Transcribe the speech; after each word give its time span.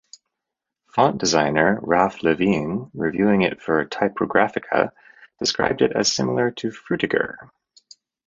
Font 0.87 1.19
designer 1.19 1.79
Raph 1.83 2.23
Levien, 2.23 2.89
reviewing 2.95 3.43
it 3.43 3.61
for 3.61 3.85
"Typographica", 3.85 4.93
described 5.37 5.83
it 5.83 5.91
as 5.91 6.11
similar 6.11 6.49
to 6.49 6.71
Frutiger. 6.71 7.51